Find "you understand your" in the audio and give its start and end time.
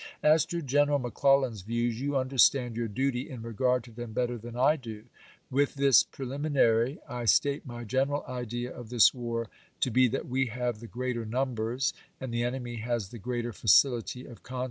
2.01-2.87